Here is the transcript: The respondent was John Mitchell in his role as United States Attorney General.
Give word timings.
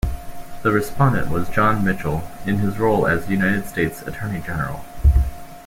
The 0.63 0.71
respondent 0.71 1.29
was 1.29 1.47
John 1.49 1.83
Mitchell 1.85 2.23
in 2.47 2.57
his 2.57 2.79
role 2.79 3.05
as 3.05 3.29
United 3.29 3.67
States 3.67 4.01
Attorney 4.01 4.41
General. 4.41 4.83